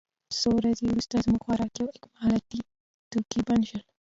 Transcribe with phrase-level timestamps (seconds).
[0.39, 2.59] څو ورځې وروسته زموږ خوراکي او اکمالاتي
[3.11, 3.83] توکي بند شول